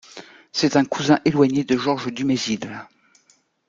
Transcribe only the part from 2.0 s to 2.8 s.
Dumézil.